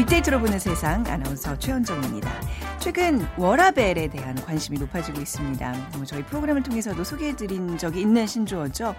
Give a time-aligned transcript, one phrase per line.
[0.00, 2.30] 빅데이터로 보는 세상 아나운서 최현정입니다.
[2.78, 5.74] 최근 워라벨에 대한 관심이 높아지고 있습니다.
[5.94, 8.94] 뭐 저희 프로그램을 통해서도 소개해드린 적이 있는 신조어죠.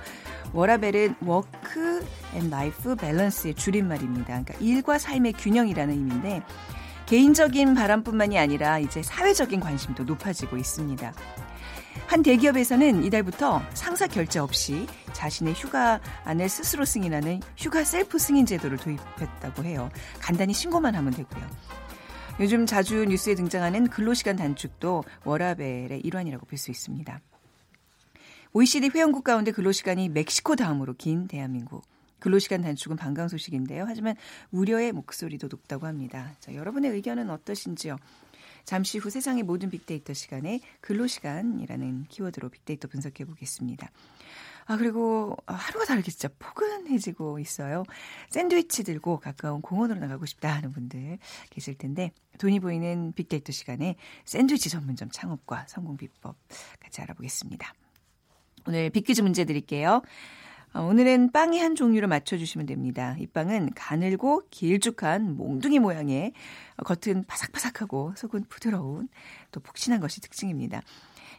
[0.54, 2.05] 워라벨은 work
[2.36, 4.25] and life balance의 줄임말입니다.
[4.25, 6.43] 그러니까 일과 삶의 균형이라는 의미인데
[7.07, 11.13] 개인적인 바람뿐만이 아니라 이제 사회적인 관심도 높아지고 있습니다.
[12.07, 19.64] 한 대기업에서는 이달부터 상사 결재 없이 자신의 휴가안을 스스로 승인하는 휴가 셀프 승인 제도를 도입했다고
[19.64, 19.89] 해요.
[20.19, 21.47] 간단히 신고만 하면 되고요.
[22.39, 27.21] 요즘 자주 뉴스에 등장하는 근로시간 단축도 워라벨의 일환이라고 볼 수 있습니다.
[28.54, 31.83] OECD 회원국 가운데 근로시간이 멕시코 다음으로 긴 대한민국.
[32.19, 33.86] 근로시간 단축은 반가운 소식인데요.
[33.88, 34.16] 하지만
[34.52, 36.33] 우려의 목소리도 높다고 합니다.
[36.39, 37.95] 자, 여러분의 의견은 어떠신지요?
[38.63, 43.89] 잠시 후 세상의 모든 빅데이터 시간에 근로시간이라는 키워드로 빅데이터 분석해 보겠습니다.
[44.65, 47.83] 아, 그리고 하루가 다르게 진짜 포근해지고 있어요.
[48.29, 51.17] 샌드위치 들고 가까운 공원으로 나가고 싶다 하는 분들
[51.49, 56.37] 계실 텐데 돈이 보이는 빅데이터 시간에 샌드위치 전문점 창업과 성공 비법
[56.79, 57.73] 같이 알아보겠습니다.
[58.67, 60.03] 오늘 빅퀴즈 문제 드릴게요.
[60.73, 63.17] 어, 오늘은 빵이 한 종류로 맞춰주시면 됩니다.
[63.19, 66.31] 이 빵은 가늘고 길쭉한 몽둥이 모양의
[66.78, 69.09] 어, 겉은 바삭바삭하고 속은 부드러운
[69.52, 70.81] 또 폭신한 것이 특징입니다.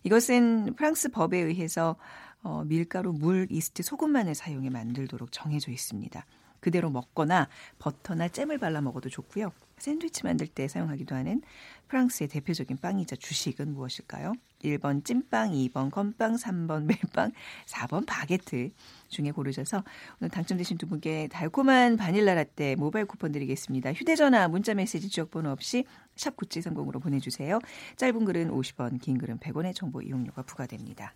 [0.04, 1.96] 이것은 프랑스 법에 의해서
[2.42, 6.26] 어, 밀가루, 물, 이스트, 소금만을 사용해 만들도록 정해져 있습니다.
[6.60, 9.50] 그대로 먹거나 버터나 잼을 발라 먹어도 좋고요.
[9.82, 11.42] 샌드위치 만들 때 사용하기도 하는
[11.88, 14.32] 프랑스의 대표적인 빵이자 주식은 무엇일까요?
[14.62, 17.32] 1번 찐빵, 2번 건빵, 3번 멜빵,
[17.66, 18.70] 4번 바게트
[19.08, 19.82] 중에 고르셔서
[20.20, 23.92] 오늘 당첨되신 두 분께 달콤한 바닐라 라떼 모바일 쿠폰 드리겠습니다.
[23.92, 27.58] 휴대전화, 문자메시지 지역번호 없이 샵 9730으로 보내주세요.
[27.96, 31.12] 짧은 글은 50원, 긴 글은 100원의 정보 이용료가 부과됩니다.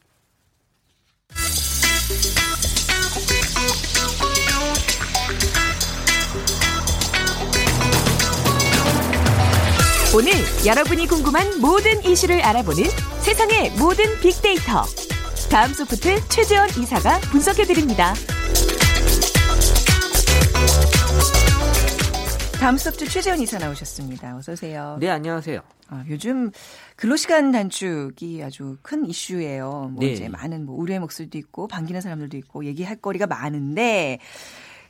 [10.17, 10.33] 오늘
[10.65, 12.85] 여러분이 궁금한 모든 이슈를 알아보는
[13.21, 14.83] 세상의 모든 빅데이터.
[15.51, 18.15] 다음 소프트 최재원 이사가 분석해드립니다.
[22.59, 24.39] 다음 소프트 최재원 이사 나오셨습니다.
[24.39, 24.97] 어서 오세요.
[24.99, 25.61] 네, 안녕하세요.
[25.89, 26.51] 아, 요즘
[26.97, 29.91] 근로시간 단축이 아주 큰 이슈예요.
[29.93, 30.13] 뭐 네.
[30.13, 34.21] 이제 많은 뭐 우려의 목소리도 있고 반기는 사람들도 있고 얘기할 거리가 많은데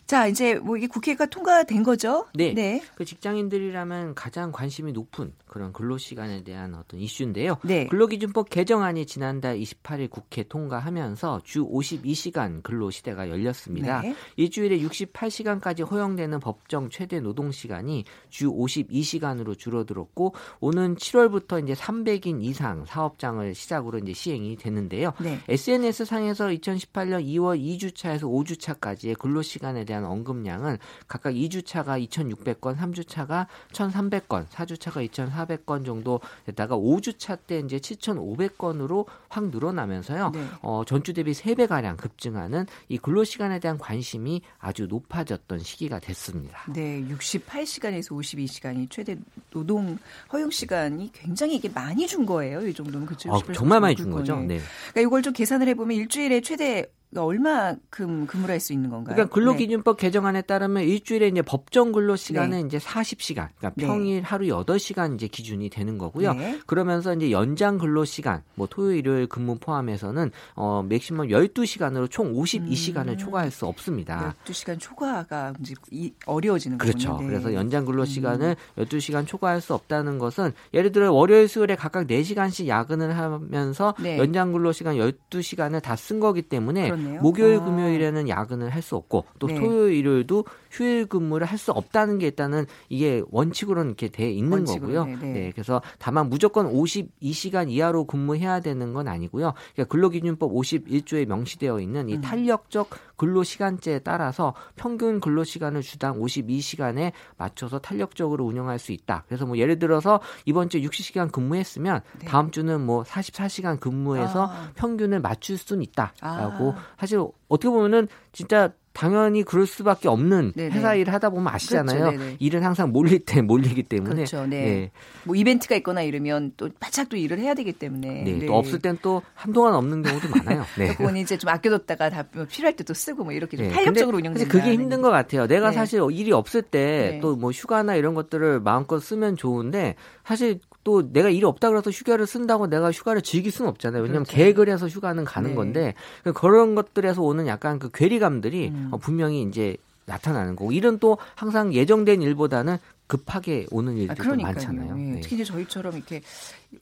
[0.07, 2.27] 자 이제 뭐 이게 국회가 통과된 거죠?
[2.35, 2.55] 네.
[2.55, 2.81] 네.
[2.95, 7.57] 그 직장인들이라면 가장 관심이 높은 그런 근로 시간에 대한 어떤 이슈인데요.
[7.65, 7.87] 네.
[7.89, 14.03] 근로기준법 개정안이 지난달 28일 국회 통과하면서 주 52시간 근로 시대가 열렸습니다.
[14.03, 14.15] 네.
[14.37, 22.85] 일주일에 68시간까지 허용되는 법정 최대 노동 시간이 주 52시간으로 줄어들었고 오는 7월부터 이제 300인 이상
[22.85, 25.15] 사업장을 시작으로 이제 시행이 되는데요.
[25.21, 25.41] 네.
[25.49, 34.47] SNS 상에서 2018년 2월 2주차에서 5주차까지의 근로 시간에 대한 언급량은 각각 2주차가 2,600건, 3주차가 1,300건,
[34.49, 40.31] 4주차가 2,400건 정도 됐다가 5주차 때 이제 7,500건으로 확 늘어나면서요.
[40.31, 40.47] 네.
[40.63, 46.65] 어, 전주 대비 3배 가량 급증하는 이 근로 시간에 대한 관심이 아주 높아졌던 시기가 됐습니다.
[46.73, 49.17] 네, 68시간에서 52시간이 최대
[49.51, 49.99] 노동
[50.33, 52.67] 허용 시간이 굉장히 이게 많이 준 거예요.
[52.67, 53.33] 이 정도면 그렇죠.
[53.33, 54.37] 아, 정말 많이 준 거죠.
[54.37, 54.61] 네.
[54.93, 59.15] 그러니까 이걸 좀 계산을 해보면 일주일에 최대 얼마큼 근무를 할 수 있는 건가요?
[59.15, 63.87] 그러니까 근로기준법 개정안에 따르면 일주일에 이제 법정 근로 시간은 이제 40시간, 그러니까 네.
[63.87, 66.33] 평일 하루 8시간 이제 기준이 되는 거고요.
[66.35, 66.61] 네.
[66.67, 73.09] 그러면서 이제 연장 근로 시간, 뭐 토요일 일요일 근무 포함해서는 어 맥시멈 12시간으로 총 52시간을
[73.11, 73.19] 음.
[73.19, 74.35] 초과할 수 없습니다.
[74.45, 77.11] 12시간 초과가 이제 이- 어려워지는 그렇죠.
[77.11, 77.29] 거군요.
[77.29, 77.33] 네.
[77.35, 82.67] 그래서 연장 근로 시간을 12시간 초과할 수 없다는 것은 예를 들어 월요일 수요일에 각각 4시간씩
[82.69, 84.17] 야근을 하면서 네.
[84.19, 87.21] 연장 근로 시간 12시간을 다 쓴 거기 때문에 그렇네요.
[87.23, 87.65] 목요일 아.
[87.65, 89.55] 금요일에는 야근을 할 수 없고 또 네.
[89.55, 94.93] 토요일 일요일도 휴일 근무를 할 수 없다는 게 일단은 이게 원칙으로는 이렇게 돼 있는 원칙으로,
[94.93, 95.05] 거고요.
[95.21, 95.51] 네, 네.
[95.53, 99.55] 그래서 다만 무조건 52시간 이하로 근무해야 되는 건 아니고요.
[99.75, 102.21] 그러니까 근로기준법 51조에 명시되어 있는 이 음.
[102.21, 109.25] 탄력적 근로 시간제에 따라서 평균 근로 시간을 주당 52시간에 맞춰서 탄력적으로 운영할 수 있다.
[109.27, 112.27] 그래서 뭐 예를 들어서 이번 주 60시간 근무했으면 네.
[112.27, 114.71] 다음 주는 뭐 44시간 근무해서 아.
[114.75, 116.87] 평균을 맞출 수는 있다라고 아.
[116.99, 120.75] 사실 어떻게 보면은 진짜 당연히 그럴 수밖에 없는 네네.
[120.75, 122.13] 회사 일을 하다 보면 아시잖아요.
[122.13, 122.37] 그렇죠.
[122.39, 124.47] 일은 항상 몰릴 때 몰리기 때문에 그렇죠.
[124.47, 124.65] 네.
[124.65, 124.91] 네.
[125.25, 128.23] 뭐 이벤트가 있거나 이러면 또 바짝 또 일을 해야 되기 때문에.
[128.25, 130.65] 네, 또 없을 땐 또 한동안 없는 경우도 많아요.
[130.79, 130.95] 네.
[130.95, 134.29] 그건 이제 좀 아껴뒀다가 다 필요할 때 또 쓰고 뭐 이렇게 좀 네, 탄력적으로 근데
[134.29, 134.51] 운영된다.
[134.51, 135.47] 그게 힘든 것 같아요.
[135.47, 135.77] 내가 네.
[135.77, 137.21] 사실 일이 없을 때 네.
[137.21, 142.69] 또뭐 휴가나 이런 것들을 마음껏 쓰면 좋은데 사실 또 내가 일이 없다 그래서 휴가를 쓴다고
[142.69, 144.03] 내가 휴가를 즐길 수는 없잖아요.
[144.03, 144.37] 왜냐하면 그렇죠.
[144.37, 145.57] 계획을 해서 휴가는 가는 네.
[145.57, 145.95] 건데
[146.33, 148.89] 그런 것들에서 오는 약간 그 괴리감들이 음.
[148.93, 152.79] 어, 분명히 이제 나타나는 거고 일은 또 항상 예정된 일보다는
[153.09, 154.97] 급하게 오는 일들도 아, 많잖아요.
[154.97, 155.03] 예.
[155.15, 155.21] 네.
[155.21, 156.23] 특히 이제 저희처럼 이렇게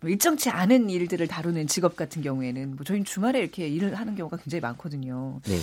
[0.02, 4.60] 일정치 않은 일들을 다루는 직업 같은 경우에는 뭐 저희는 주말에 이렇게 일을 하는 경우가 굉장히
[4.60, 5.40] 많거든요.
[5.44, 5.58] 네.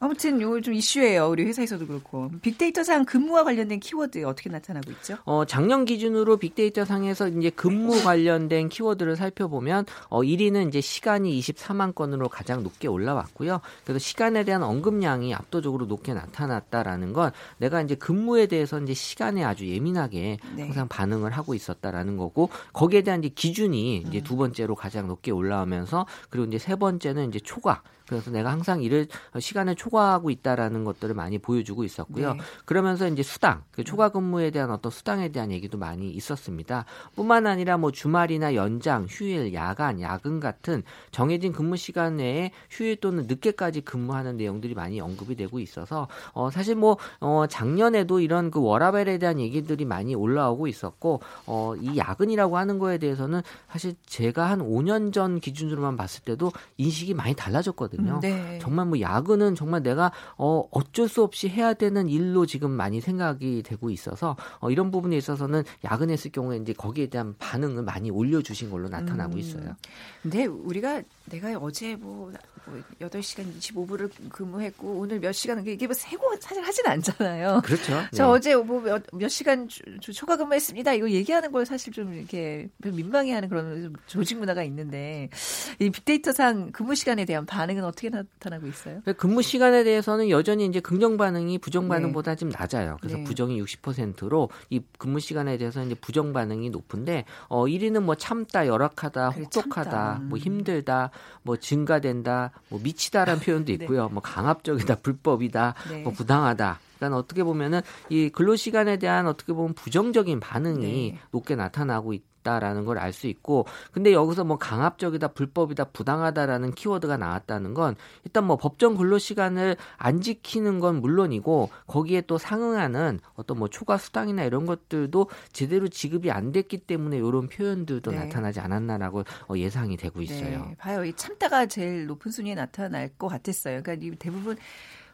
[0.00, 1.28] 아무튼 요거 좀 이슈예요.
[1.28, 2.30] 우리 회사에서도 그렇고.
[2.42, 5.16] 빅데이터상 근무와 관련된 키워드 어떻게 나타나고 있죠?
[5.24, 11.96] 어, 작년 기준으로 빅데이터 상에서 이제 근무 관련된 키워드를 살펴보면 어, 1위는 이제 시간이 24만
[11.96, 13.60] 건으로 가장 높게 올라왔고요.
[13.84, 19.66] 그래서 시간에 대한 언급량이 압도적으로 높게 나타났다라는 건 내가 이제 근무에 대해서 이제 시간에 아주
[19.66, 20.62] 예민하게 네.
[20.62, 26.06] 항상 반응을 하고 있었다라는 거고 거기에 대한 이제 기준이 이제 두 번째로 가장 높게 올라오면서
[26.30, 29.06] 그리고 이제 세 번째는 이제 초과 그래서 내가 항상 일을
[29.38, 32.34] 시간을 초과하고 있다라는 것들을 많이 보여주고 있었고요.
[32.34, 32.40] 네.
[32.64, 36.84] 그러면서 이제 수당, 그 초과 근무에 대한 어떤 수당에 대한 얘기도 많이 있었습니다.
[37.14, 43.26] 뿐만 아니라 뭐 주말이나 연장, 휴일, 야간, 야근 같은 정해진 근무 시간 내에 휴일 또는
[43.26, 49.18] 늦게까지 근무하는 내용들이 많이 언급이 되고 있어서 어 사실 뭐 어 작년에도 이런 그 워라벨에
[49.18, 55.12] 대한 얘기들이 많이 올라오고 있었고 어 이 야근이라고 하는 거에 대해서는 사실 제가 한 5년
[55.12, 57.97] 전 기준으로만 봤을 때도 인식이 많이 달라졌거든요.
[57.98, 58.58] 음, 네.
[58.60, 63.62] 정말 뭐 야근은 정말 내가 어 어쩔 수 없이 해야 되는 일로 지금 많이 생각이
[63.62, 68.88] 되고 있어서 어 이런 부분에 있어서는 야근했을 경우에 이제 거기에 대한 반응을 많이 올려주신 걸로
[68.88, 69.38] 나타나고 음.
[69.38, 69.76] 있어요.
[70.22, 72.32] 근데 우리가 내가 어제 뭐,
[72.64, 77.62] 뭐 8시간 25분을 근무했고 오늘 몇 시간 이게 뭐 세고 사실 하진 않잖아요.
[77.64, 77.92] 그렇죠.
[78.14, 78.30] 저 네.
[78.30, 79.68] 어제 뭐 몇, 몇 시간
[80.00, 80.94] 초과 근무했습니다.
[80.94, 85.30] 이거 얘기하는 걸 사실 좀 이렇게 민망해하는 그런 좀 조직 문화가 있는데
[85.78, 89.00] 이 빅데이터상 근무 시간에 대한 반응은 어떻게 나타나고 있어요?
[89.16, 92.96] 근무 시간에 대해서는 여전히 이제 긍정 반응이 부정 반응보다 좀 낮아요.
[93.00, 93.24] 그래서 네.
[93.24, 99.30] 부정이 60%로 이 근무 시간에 대해서 이제 부정 반응이 높은데 어 1위는 뭐 참다, 열악하다,
[99.30, 100.20] 혹독하다, 참다.
[100.24, 100.40] 뭐 음.
[100.40, 101.10] 힘들다,
[101.42, 103.72] 뭐 증가된다, 뭐 미치다라는 표현도 네.
[103.84, 104.08] 있고요.
[104.08, 106.02] 뭐 강압적이다, 불법이다, 네.
[106.02, 106.80] 뭐 부당하다.
[106.98, 111.18] 그러니까 어떻게 보면은 이 근로 시간에 대한 어떻게 보면 부정적인 반응이 네.
[111.30, 117.16] 높게 나타나고 있 다라는 걸 알 수 있고 근데 여기서 뭐 강압적이다 불법이다 부당하다라는 키워드가
[117.16, 123.58] 나왔다는 건 일단 뭐 법정 근로 시간을 안 지키는 건 물론이고 거기에 또 상응하는 어떤
[123.58, 128.18] 뭐 초과 수당이나 이런 것들도 제대로 지급이 안 됐기 때문에 이런 표현들도 네.
[128.18, 130.66] 나타나지 않았나라고 어, 예상이 되고 있어요.
[130.68, 131.04] 네, 봐요.
[131.04, 133.82] 이 참다가 제일 높은 순위에 나타날 것 같았어요.
[133.82, 134.56] 그러니까 이 대부분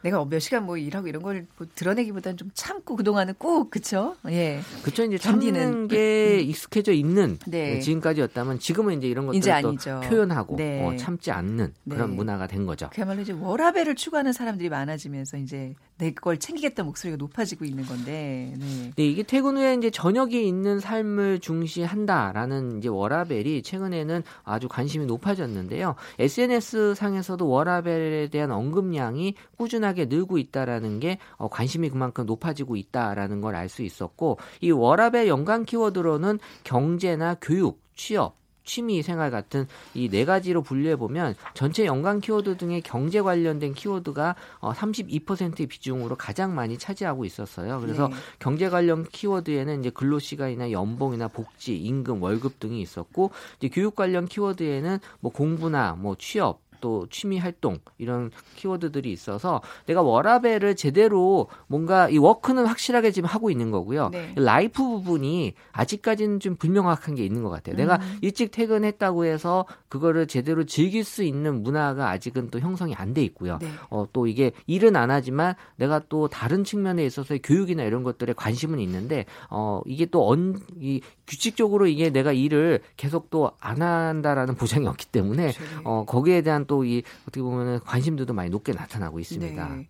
[0.04, 4.16] 내가 몇 시간 뭐 일하고 이런 걸 뭐 드러내기보다는 좀 참고 그동안은 꼭 그쵸?
[4.28, 4.60] 예.
[4.82, 5.18] 그쵸 이제.
[5.18, 7.74] 참는 게 익숙해져 있는 네.
[7.74, 9.74] 네, 지금까지였다면 지금은 이제 이런 것들을 또.
[10.00, 10.86] 표현하고 네.
[10.86, 12.16] 어, 참지 않는 그런 네.
[12.16, 12.90] 문화가 된 거죠.
[12.92, 18.52] 그야말로 이제 워라벨을 추구하는 사람들이 많아지면서 이제 내 걸 챙기겠다는 목소리가 높아지고 있는 건데.
[18.58, 18.90] 네.
[18.96, 25.94] 네, 이게 퇴근 후에 이제 저녁에 있는 삶을 중시한다라는 이제 워라벨이 최근에는 아주 관심이 높아졌는데요.
[26.18, 33.54] SNS 상에서도 워라벨에 대한 언급량이 꾸준하게 늘고 있다라는 게 어, 관심이 그만큼 높아지고 있다라는 걸
[33.54, 38.36] 알 수 있었고 이 워라벨 연관 키워드로는 경제나 교육, 취업
[38.66, 44.36] 취미 생활 같은 이 네 가지로 분류해 보면 전체 연관 키워드 등의 경제 관련된 키워드가
[44.60, 47.78] 어, 32%의 비중으로 가장 많이 차지하고 있었어요.
[47.80, 48.14] 그래서 네.
[48.38, 54.24] 경제 관련 키워드에는 이제 근로 시간이나 연봉이나 복지, 임금, 월급 등이 있었고 이제 교육 관련
[54.26, 62.10] 키워드에는 뭐 공부나 뭐 취업 또 취미 활동 이런 키워드들이 있어서 내가 워라벨을 제대로 뭔가
[62.10, 64.10] 이 work는 확실하게 지금 하고 있는 거고요.
[64.10, 64.34] 네.
[64.36, 67.76] life 부분이 아직까지는 좀 불명확한 게 있는 것 같아요.
[67.76, 68.18] 내가 음.
[68.20, 73.58] 일찍 퇴근했다고 해서 그거를 제대로 즐길 수 있는 문화가 아직은 또 형성이 안 돼 있고요.
[73.62, 73.68] 네.
[73.90, 78.80] 어, 또 이게 일은 안 하지만 내가 또 다른 측면에 있어서의 교육이나 이런 것들에 관심은
[78.80, 84.88] 있는데 어, 이게 또 언, 이 규칙적으로 이게 내가 일을 계속 또 안 한다라는 보장이
[84.88, 85.62] 없기 때문에 그렇죠.
[85.62, 85.82] 네.
[85.84, 89.68] 어, 거기에 대한 또이 어떻게 보면 관심도도 많이 높게 나타나고 있습니다.
[89.68, 89.88] 네.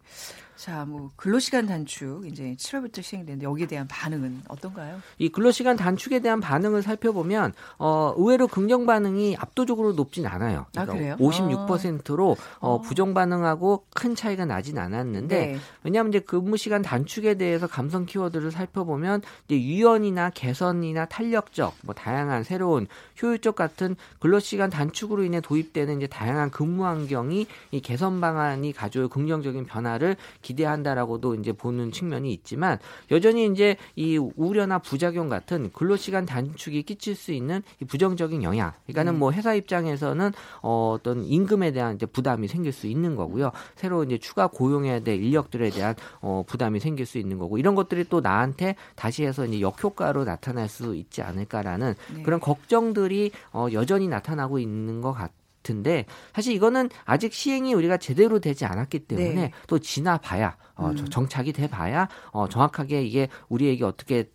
[0.64, 4.98] 자, 뭐 근로시간 단축 이제 7월부터 시행되는데 여기에 대한 반응은 어떤가요?
[5.18, 10.64] 이 근로시간 단축에 대한 반응을 살펴보면 어, 의외로 긍정 반응이 압도적으로 높진 않아요.
[10.74, 11.16] 아, 그래요?
[11.18, 12.80] 56%로 어, 어.
[12.80, 15.58] 부정 반응하고 큰 차이가 나진 않았는데 네.
[15.82, 22.42] 왜냐하면 이제 근무 시간 단축에 대해서 감성 키워드를 살펴보면 이제 유연이나 개선이나 탄력적, 뭐 다양한
[22.42, 22.86] 새로운
[23.22, 29.10] 효율적 같은 근로 시간 단축으로 인해 도입되는 이제 다양한 근무 환경이 이 개선 방안이 가져올
[29.10, 32.78] 긍정적인 변화를 기 대한다라고도 이제 보는 측면이 있지만
[33.10, 38.72] 여전히 이제 이 우려나 부작용 같은 근로 시간 단축이 끼칠 수 있는 이 부정적인 영향.
[38.86, 39.18] 그러니까는 음.
[39.18, 40.32] 뭐 회사 입장에서는
[40.62, 43.52] 어, 어떤 임금에 대한 이제 부담이 생길 수 있는 거고요.
[43.74, 48.04] 새로 이제 추가 고용해야 될 인력들에 대한 어, 부담이 생길 수 있는 거고 이런 것들이
[48.08, 52.22] 또 나한테 다시 해서 이제 역효과로 나타날 수 있지 않을까라는 네.
[52.22, 55.30] 그런 걱정들이 어, 여전히 나타나고 있는 것 같.
[55.68, 56.04] 같은데
[56.34, 59.50] 사실 이거는 아직 시행이 우리가 제대로 되지 않았기 때문에 네.
[59.66, 60.96] 또 지나봐야 어, 음.
[60.96, 64.30] 저- 정착이 돼봐야 어, 정확하게 이게 우리에게 어떻게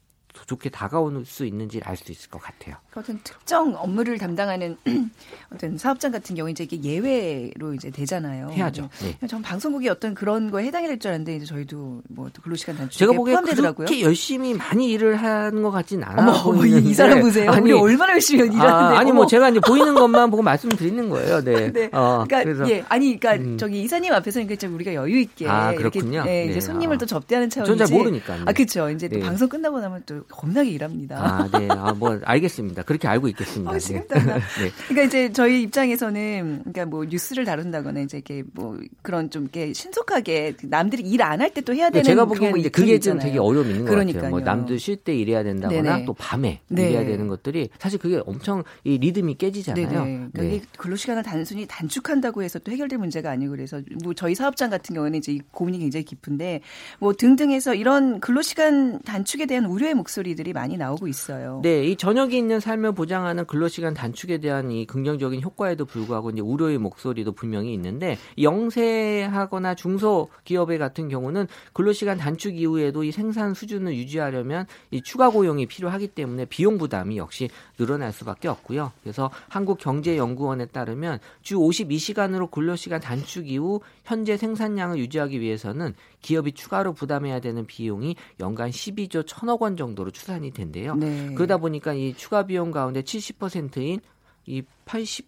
[0.45, 2.75] 좋게 다가올 수 있는지 알수 있을 것 같아요.
[2.95, 4.77] 어떤 특정 업무를 담당하는
[5.53, 8.49] 어떤 사업장 같은 경우 이제 이게 예외로 이제 되잖아요.
[8.51, 8.89] 해야죠.
[9.01, 9.27] 네.
[9.27, 13.13] 전 방송국이 어떤 그런 거에 해당이 될 줄 알았는데 이제 저희도 뭐 근로시간 단축에 제가
[13.13, 13.85] 보기에 포함되더라고요.
[13.87, 16.89] 그렇게 열심히 많이 일을 하는 것 같진 않아 어머, 어머, 이, 보이는데.
[16.89, 17.51] 이 사람 보세요.
[17.51, 18.67] 아니, 얼마나 열심히 일하는데.
[18.67, 19.19] 아, 아니 어머.
[19.19, 21.41] 뭐 제가 이제 보이는 것만 보고 말씀드리는 거예요.
[21.43, 21.71] 네.
[21.73, 21.89] 네.
[21.93, 23.57] 어, 그러니까 그래서 예, 아니 그러니까 음.
[23.57, 26.23] 저기 이사님 앞에서 그러니까 좀 우리가 여유 있게 아, 이렇게 그렇군요.
[26.27, 26.45] 예, 네.
[26.47, 26.99] 이제 손님을 아.
[26.99, 27.85] 또 접대하는 전 차원이지.
[27.87, 28.43] 잘 모르니까요.
[28.45, 28.89] 아, 그렇죠.
[28.89, 29.21] 이제 또 네.
[29.25, 31.17] 방송 끝나고 나면 또 겁나게 일합니다.
[31.17, 31.67] 아, 네.
[31.69, 32.83] 아, 뭐 알겠습니다.
[32.83, 33.71] 그렇게 알고 있겠습니다.
[33.71, 34.05] 어, 네.
[34.09, 34.71] 네.
[34.87, 40.55] 그러니까 이제 저희 입장에서는 그러니까 뭐 뉴스를 다룬다거나 이제 이렇게 뭐 그런 좀 이렇게 신속하게
[40.63, 43.21] 남들이 일 안 할 때 또 해야 되는 제가 보기에는 이제 그게 좀 있잖아요.
[43.21, 44.21] 되게 어려움이 있는 것 그러니까요.
[44.21, 44.31] 같아요.
[44.31, 46.05] 뭐 남들 쉴 때 일해야 된다거나 네네.
[46.05, 46.89] 또 밤에 네.
[46.89, 49.87] 일해야 되는 것들이 사실 그게 엄청 이 리듬이 깨지잖아요.
[49.89, 50.03] 네네.
[50.31, 50.55] 그러니까 네.
[50.55, 54.93] 이게 근로 시간을 단순히 단축한다고 해서 또 해결될 문제가 아니고 그래서 뭐 저희 사업장 같은
[54.95, 56.61] 경우는 이제 이 고민이 굉장히 깊은데
[56.99, 61.59] 뭐 등등해서 이런 근로 시간 단축에 대한 우려의 목소리 들이 많이 나오고 있어요.
[61.63, 66.77] 네, 이 저녁이 있는 삶을 보장하는 근로시간 단축에 대한 이 긍정적인 효과에도 불구하고 이제 우려의
[66.77, 75.01] 목소리도 분명히 있는데 영세하거나 중소기업의 같은 경우는 근로시간 단축 이후에도 이 생산 수준을 유지하려면 이
[75.01, 78.91] 추가 고용이 필요하기 때문에 비용 부담이 역시 늘어날 수밖에 없고요.
[79.03, 87.39] 그래서 한국경제연구원에 따르면 주 52시간으로 근로시간 단축 이후 현재 생산량을 유지하기 위해서는 기업이 추가로 부담해야
[87.39, 90.95] 되는 비용이 연간 12조 1천억 원 정도 로 추산이 된대요.
[90.95, 91.33] 네.
[91.35, 93.99] 그러다 보니까 이 추가 비용 가운데 70%인
[94.45, 95.25] 이 80%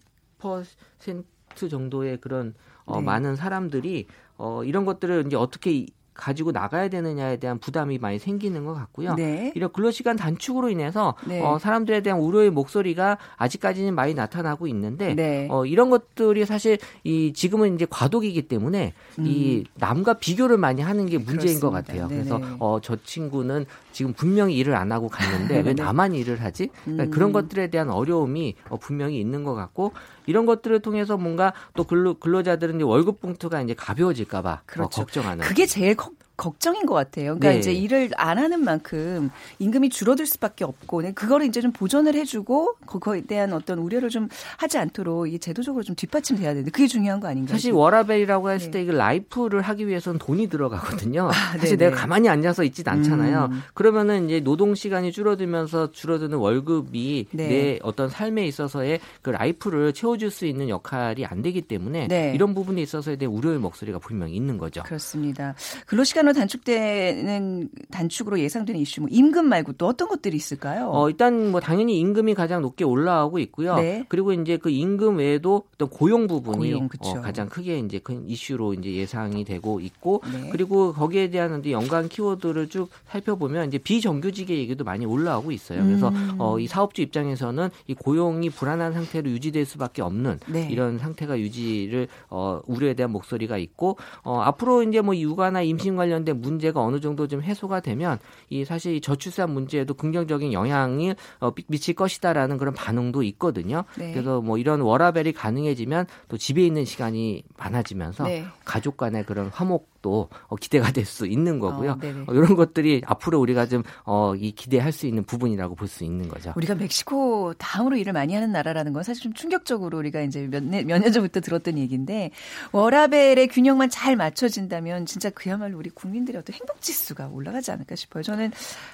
[1.70, 3.04] 정도의 그런 어, 네.
[3.06, 8.64] 많은 사람들이 어, 이런 것들을 이제 어떻게 이- 가지고 나가야 되느냐에 대한 부담이 많이 생기는
[8.64, 9.14] 것 같고요.
[9.14, 9.52] 네.
[9.54, 11.40] 이런 근로시간 단축으로 인해서 네.
[11.40, 15.48] 어, 사람들에 대한 우려의 목소리가 아직까지는 많이 나타나고 있는데 네.
[15.50, 21.18] 어, 이런 것들이 사실 이 지금은 이제 과도기이기 때문에 이 남과 비교를 많이 하는 게
[21.18, 21.72] 문제인 것 음.
[21.72, 21.80] 그렇습니다.
[21.80, 22.08] 같아요.
[22.08, 22.24] 네네.
[22.24, 25.74] 그래서 어, 저 친구는 지금 분명히 일을 안 하고 갔는데 왜 네.
[25.74, 26.68] 나만 일을 하지?
[26.84, 27.10] 그러니까 음.
[27.10, 29.92] 그런 것들에 대한 어려움이 어, 분명히 있는 것 같고
[30.26, 35.02] 이런 것들을 통해서 뭔가 또 근로, 근로자들은 월급 봉투가 이제 가벼워질까봐 어, 그렇죠.
[35.02, 35.44] 걱정하는.
[35.44, 35.96] 그게 제일
[36.42, 37.36] 걱- 걱정인 것 같아요.
[37.38, 37.58] 그러니까 네.
[37.58, 42.74] 이제 일을 안 하는 만큼 임금이 줄어들 수밖에 없고 네, 그거를 이제 좀 보전을 해주고
[42.86, 47.28] 그거에 대한 어떤 우려를 좀 하지 않도록 이게 제도적으로 좀 뒷받침돼야 되는데 그게 중요한 거
[47.28, 47.56] 아닌가요?
[47.56, 47.72] 사실?
[47.72, 48.78] 워라벨이라고 했을 네.
[48.78, 51.28] 때 이게 life를 하기 위해서는 돈이 들어가거든요.
[51.28, 51.76] 아, 사실.
[51.78, 53.48] 내가 가만히 앉아서 있진 않잖아요.
[53.50, 53.62] 음.
[53.74, 57.48] 그러면은 이제 노동 시간이 줄어들면서 줄어드는 월급이 네.
[57.48, 62.32] 내 어떤 삶에 있어서의 그 life를 채워줄 수 있는 역할이 안 되기 때문에 네.
[62.34, 64.82] 이런 부분에 있어서에 대한 우려의 목소리가 분명히 있는 거죠.
[64.84, 65.54] 그렇습니다.
[65.86, 70.90] 근로 시간 으로 단축되는 단축으로 예상되는 이슈, 뭐 임금 말고 또 어떤 것들이 있을까요?
[70.90, 73.76] 어, 일단 뭐 당연히 임금이 가장 높게 올라가고 있고요.
[73.76, 74.04] 네.
[74.08, 76.88] 그리고 이제 그 임금 외에도 어떤 고용 부분이 고용.
[77.00, 80.48] 어, 가장 크게 이제 큰 이슈로 이제 예상이 되고 있고 네.
[80.50, 85.84] 그리고 거기에 대한 이제 연관 키워드를 쭉 살펴보면 이제 비정규직의 얘기도 많이 올라오고 있어요.
[85.84, 86.36] 그래서 음.
[86.38, 90.68] 어, 이 사업주 입장에서는 이 고용이 불안한 상태로 유지될 수밖에 없는 네.
[90.70, 96.11] 이런 상태가 유지를 어, 우려에 대한 목소리가 있고 어, 앞으로 이제 뭐 육아나 임신 관련
[96.24, 98.18] 된 문제가 어느 정도 좀 해소가 되면
[98.50, 103.84] 이 사실 이 저출산 문제에도 긍정적인 영향이 어, 미- 미칠 것이다라는 그런 반응도 있거든요.
[103.96, 104.12] 네.
[104.12, 108.44] 그래서 뭐 이런 워라벨이 가능해지면 또 집에 있는 시간이 많아지면서 네.
[108.64, 111.92] 가족 간의 그런 화목 도 어, 기대가 될 수 있는 거고요.
[111.92, 112.24] 어, 네네.
[112.26, 116.28] 어, 이런 것들이 앞으로 우리가 좀 어, 이 기대할 수 있는 부분이라고 볼 수 있는
[116.28, 116.52] 거죠.
[116.56, 120.86] 우리가 멕시코 다음으로 일을 많이 하는 나라라는 건 사실 좀 충격적으로 우리가 이제 몇 년,
[120.86, 122.30] 몇 년 전부터 들었던 얘기인데
[122.72, 128.22] 워라벨의 균형만 잘 맞춰진다면 진짜 그야말로 우리 국민들의 어떤 행복 지수가 올라가지 않을까 싶어요.
[128.22, 128.50] 저는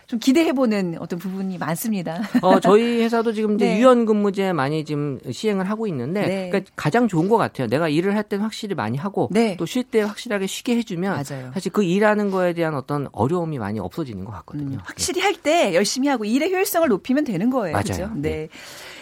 [0.07, 2.21] 좀 기대해보는 어떤 부분이 많습니다.
[2.43, 3.79] 어, 저희 회사도 지금 이제 네.
[3.79, 6.49] 유연 근무제 많이 지금 시행을 하고 있는데, 네.
[6.51, 7.67] 그러니까 가장 좋은 것 같아요.
[7.69, 9.57] 내가 일을 할 때는 확실히 많이 하고, 네.
[9.57, 11.51] 또쉴 때 확실하게 쉬게 해주면, 맞아요.
[11.55, 14.77] 사실 그 일하는 거에 대한 어떤 어려움이 많이 없어지는 것 같거든요.
[14.77, 17.73] 음, 확실히 할 때 열심히 하고 일의 효율성을 높이면 되는 거예요.
[17.75, 17.83] 맞아요.
[17.85, 18.11] 그죠?
[18.17, 18.31] 네.
[18.31, 18.49] 네.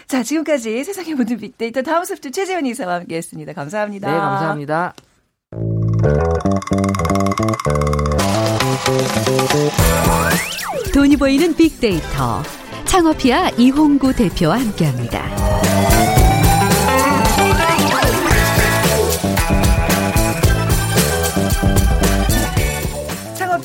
[0.07, 3.53] 자, 지금까지 세상의 모든 빅데이터 다음 소프트 최재원 이사와 함께 했습니다.
[3.53, 4.11] 감사합니다.
[4.11, 4.93] 네, 감사합니다.
[10.93, 12.41] 돈이 보이는 빅데이터.
[12.85, 15.23] 창업이야 이홍구 대표와 함께합니다.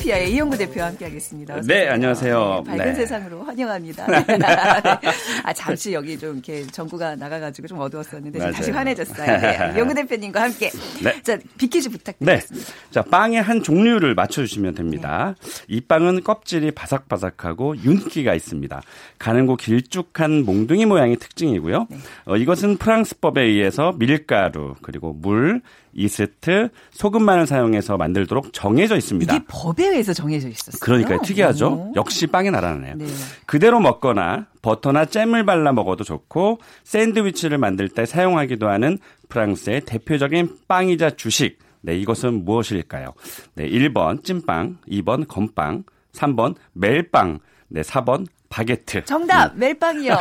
[0.03, 1.61] 창업피아의 이용구 대표와 함께하겠습니다.
[1.61, 1.87] 네.
[1.87, 2.63] 안녕하세요.
[2.65, 2.95] 네, 밝은 네.
[2.95, 4.07] 세상으로 환영합니다.
[4.07, 4.25] 네.
[5.43, 8.71] 아 잠시 여기 좀 이렇게 전구가 나가가지고 좀 어두웠었는데 지금 다시.
[8.71, 9.37] 환해졌어요.
[9.39, 10.69] 네, 이용구 대표님과 함께
[11.01, 11.21] 네.
[11.21, 11.97] 자 빅퀴즈 네.
[11.97, 12.71] 부탁드리겠습니다.
[12.91, 15.35] 자, 빵의 한 종류를 맞춰주시면 됩니다.
[15.67, 18.81] 이 빵은 껍질이 바삭바삭하고 윤기가 있습니다.
[19.17, 21.87] 가늘고 길쭉한 몽둥이 모양이 특징이고요.
[22.25, 25.61] 어, 이것은 프랑스법에 의해서 밀가루, 그리고 물,
[25.93, 29.35] 이스트, 소금만을 사용해서 만들도록 정해져 있습니다.
[29.35, 30.79] 이게 법에 의해서 정해져 있었어요.
[30.81, 31.67] 그러니까 특이하죠.
[31.67, 31.93] 오.
[31.95, 32.95] 역시 빵의 나라네요.
[32.95, 33.05] 네.
[33.45, 38.97] 그대로 먹거나 버터나 잼을 발라 먹어도 좋고 샌드위치를 만들 때 사용하기도 하는
[39.29, 41.59] 프랑스의 대표적인 빵이자 주식.
[41.81, 43.13] 네, 이것은 무엇일까요?
[43.55, 45.83] 네, 1번 찐빵, 2번 건빵,
[46.13, 49.05] 3번 멜빵, 네, 4번 바게트.
[49.05, 50.15] 정답 멜빵이요.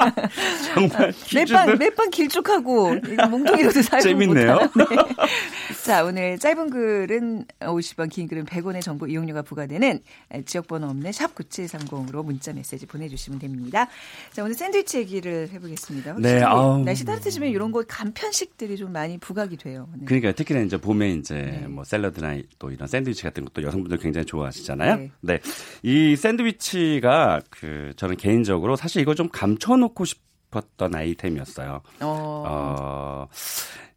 [0.74, 2.94] 정말 멜빵 멜빵 길쭉하고
[3.28, 4.58] 몽둥이로도 사용 재밌네요.
[4.58, 4.84] 네.
[5.84, 10.00] 자 오늘 짧은 글은 50원, 긴 글은 100원의 정보 이용료가 부과되는
[10.46, 13.86] 지역번호 없는 샵 9730으로 문자 메시지 보내주시면 됩니다.
[14.32, 16.14] 자 오늘 샌드위치 얘기를 해보겠습니다.
[16.20, 16.82] 네, 아우.
[16.82, 19.90] 날씨 따뜻해지면 이런 거 간편식들이 좀 많이 부각이 돼요.
[19.94, 20.06] 네.
[20.06, 24.96] 그러니까 특히나 이제 봄에 이제 뭐 샐러드나 또 이런 샌드위치 같은 것도 여성분들 굉장히 좋아하시잖아요.
[24.96, 25.10] 네.
[25.20, 25.38] 네.
[25.82, 31.82] 이 샌드위치가 그 저는 개인적으로 사실 이거 좀 감춰놓고 싶었던 아이템이었어요.
[32.00, 33.28] 어, 어,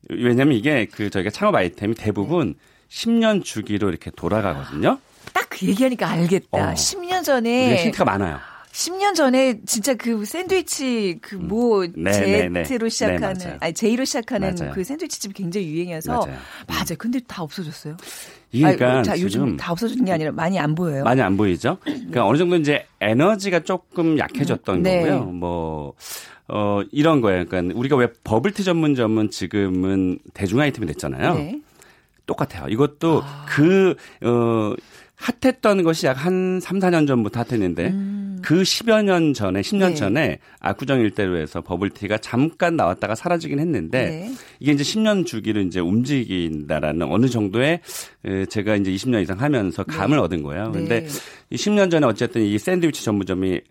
[0.10, 2.56] 왜냐면 이게 그 저희가 창업 아이템이 대부분
[2.90, 5.00] 10년 주기로 이렇게 돌아가거든요.
[5.34, 6.48] 딱그 얘기하니까 알겠다.
[6.72, 6.74] 어.
[6.74, 8.40] 10년 이게 전에 힌트가 많아요.
[8.72, 12.64] 10년 전에 진짜 그 샌드위치 그뭐 네, 네, 네.
[12.64, 13.58] Z로 네, 시작하는 맞아요.
[13.60, 14.72] 아니 J로 시작하는 맞아요.
[14.74, 16.38] 그 샌드위치 집이 굉장히 유행해서 맞아요.
[16.68, 16.96] 맞아요.
[16.98, 17.98] 근데 다 없어졌어요.
[18.52, 21.04] 그러니까 아니, 자, 요즘 다 없어진 게 아니라 많이 안 보여요.
[21.04, 21.78] 많이 안 보이죠?
[21.84, 25.02] 그러니까 어느 정도 이제 에너지가 조금 약해졌던 네.
[25.02, 25.24] 거고요.
[25.26, 25.94] 뭐,
[26.50, 27.46] 어, 이런 거예요.
[27.46, 31.34] 그러니까 우리가 왜 버블티 전문점은 지금은 대중 아이템이 됐잖아요.
[31.36, 31.62] 네.
[32.26, 32.68] 똑같아요.
[32.68, 34.74] 이것도 그, 어,
[35.16, 37.94] 핫했던 것이 약 한 3, 4년 전부터 핫했는데
[38.42, 39.90] 그 10여 년 전에, 10년 음.
[39.90, 39.94] 네.
[39.96, 44.32] 전에 압구정 일대로에서 버블티가 잠깐 나왔다가 사라지긴 했는데 네.
[44.60, 47.82] 이게 이제 10년 주기로 이제 움직인다라는 어느 정도의
[48.26, 50.72] 에, 제가 이제 20년 이상 하면서 감을 얻은 거예요.
[50.72, 51.08] 근데 네.
[51.50, 53.62] 이 10년 전에 어쨌든 이 샌드위치 전문점이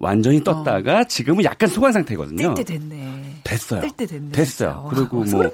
[0.00, 2.54] 완전히 떴다가 지금은 약간 소강 상태거든요.
[2.54, 3.20] 뜰 때 됐네.
[3.44, 3.80] 됐어요.
[3.82, 4.32] 뜰 때 됐네.
[4.32, 4.88] 됐어요.
[4.90, 4.96] 진짜.
[4.96, 5.50] 그리고 와, 뭐.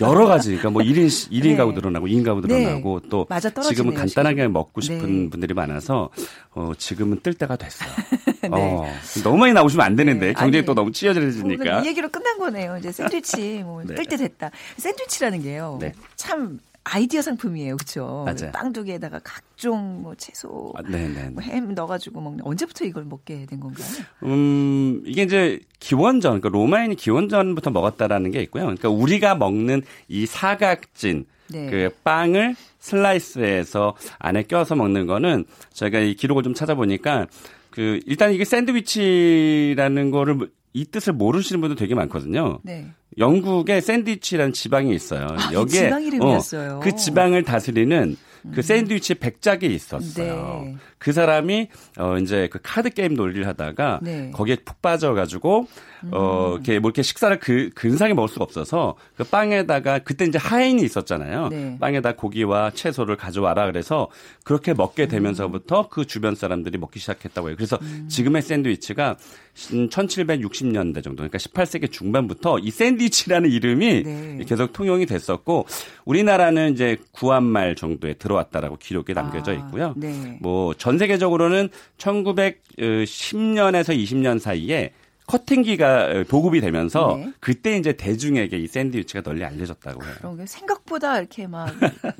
[0.00, 1.56] 여러 가지 그러니까 뭐 1인 1인 네.
[1.56, 2.60] 가구 늘어나고 2인 가구 네.
[2.60, 4.52] 늘어나고 또 맞아 떨어지네요, 지금은 간단하게 지금.
[4.52, 5.30] 먹고 싶은 네.
[5.30, 6.08] 분들이 많아서
[6.52, 7.90] 어 지금은 뜰 때가 됐어요.
[8.42, 8.48] 네.
[8.50, 8.86] 어,
[9.24, 10.32] 너무 많이 나오시면 안 되는데 네.
[10.34, 11.80] 경쟁이 아니, 또 너무 오늘 치열해지니까.
[11.80, 12.76] 이 얘기로 끝난 거네요.
[12.78, 13.94] 이제 샌드위치 뭐 네.
[13.96, 14.50] 뜰때 됐다.
[14.76, 15.78] 샌드위치라는 게요.
[15.80, 15.92] 네.
[16.14, 17.76] 참 아이디어 상품이에요.
[17.76, 18.24] 그렇죠?
[18.24, 18.52] 맞아요.
[18.52, 21.30] 빵두 개에다가 각종 뭐 채소 아, 네네.
[21.30, 23.86] 뭐햄 넣어가지고 먹는 언제부터 이걸 먹게 된 건가요?
[24.24, 28.64] 음, 이게 이제 기원전, 그러니까 로마인이 기원전부터 먹었다라는 게 있고요.
[28.64, 31.68] 그러니까 우리가 먹는 이 사각진, 네.
[31.68, 37.26] 그 빵을 슬라이스해서 안에 껴서 먹는 거는 저희가 이 기록을 좀 찾아보니까
[37.70, 42.58] 그 일단 이게 샌드위치라는 거를 뭐이 뜻을 모르시는 분들 되게 많거든요.
[42.62, 42.86] 네.
[43.18, 45.26] 영국에 샌드위치라는 지방이 있어요.
[45.30, 46.76] 아, 그 여기에 지방 이름이었어요.
[46.76, 48.16] 어, 그 지방을 다스리는
[48.54, 50.62] 그 샌드위치 백작이 있었어요.
[50.64, 50.76] 네.
[50.98, 51.68] 그 사람이
[51.98, 54.18] 어 이제 그 카드 게임 놀이를 하다가 네.
[54.20, 54.32] 음.
[54.32, 55.66] 거기에 푹 빠져가지고
[56.10, 60.82] 어 이렇게 뭐 이렇게 식사를 그 근사하게 먹을 수가 없어서 그 빵에다가 그때 이제 하인이
[60.82, 61.48] 있었잖아요.
[61.48, 61.76] 네.
[61.78, 64.08] 빵에다 고기와 채소를 가져와라 그래서
[64.44, 67.56] 그렇게 먹게 되면서부터 그 주변 사람들이 먹기 시작했다고 해요.
[67.56, 68.06] 그래서 음.
[68.08, 69.16] 지금의 샌드위치가
[69.54, 74.38] 1760년대 정도, 그러니까 18세기 중반부터 이 샌드위치라는 이름이 네.
[74.46, 75.66] 계속 통용이 됐었고
[76.04, 79.94] 우리나라는 이제 구한말 정도에 들어왔다라고 기록이 남겨져 아, 있고요.
[79.96, 80.38] 네.
[80.40, 84.92] 뭐전 세계적으로는 1910년에서 20년 사이에
[85.30, 87.32] 커팅기가 보급이 되면서 네.
[87.40, 90.12] 그때 이제 대중에게 이 샌드위치가 널리 알려졌다고 해요.
[90.18, 91.70] 그런 게 생각보다 이렇게 막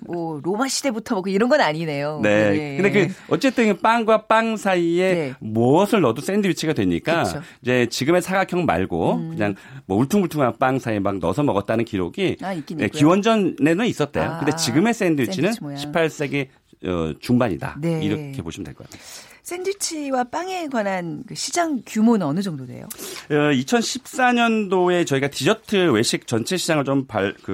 [0.06, 2.20] 뭐 로마 시대부터 먹고 이런 건 아니네요.
[2.22, 2.28] 네.
[2.74, 2.82] 예.
[2.82, 5.34] 근데 그 어쨌든 빵과 빵 사이에 네.
[5.40, 7.22] 무엇을 넣어도 샌드위치가 되니까.
[7.22, 7.40] 음.
[7.62, 9.54] 이제 지금의 사각형 말고 그냥
[9.86, 12.88] 뭐 울퉁불퉁한 빵 사이에 막 넣어서 먹었다는 기록이 아, 네.
[12.88, 14.24] 기원전에는 있었대요.
[14.24, 15.92] 아, 근데 지금의 샌드위치는 샌드위치 모양.
[16.08, 16.48] 18세기
[16.86, 17.76] 어, 중반이다.
[17.80, 18.00] 네.
[18.02, 19.02] 이렇게 보시면 될 것 같아요.
[19.50, 22.86] 샌드위치와 빵에 관한 그 시장 규모는 어느 정도 돼요?
[23.30, 27.06] 어, 2014년도에 저희가 디저트 외식 전체 시장을 좀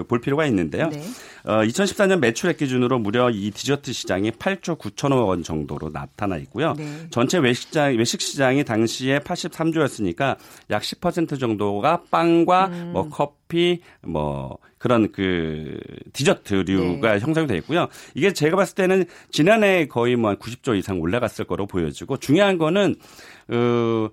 [0.09, 0.88] 볼 필요가 있는데요.
[0.88, 1.02] 네.
[1.46, 6.74] 어, 2014년 매출액 기준으로 무려 이 디저트 시장이 8조 9천억 원 정도로 나타나 있고요.
[6.74, 7.06] 네.
[7.11, 10.37] 전체 외식장, 외식 시장이 당시에 83조였으니까
[10.70, 12.90] 약 10% 정도가 빵과 음.
[12.92, 15.78] 뭐 커피, 뭐 그런 그
[16.12, 17.20] 디저트류가 네.
[17.20, 17.87] 형성이 돼 있고요.
[18.14, 22.96] 이게 제가 봤을 때는 지난해 거의 뭐 한 90조 이상 올라갔을 거로 보여지고 중요한 거는
[23.48, 24.09] 어,